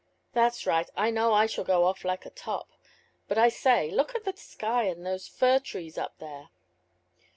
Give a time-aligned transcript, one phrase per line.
[0.33, 0.89] "That's right.
[0.95, 2.71] I know I shall go off like a top.
[3.27, 6.49] But I say, look at the sky and those fir trees up there."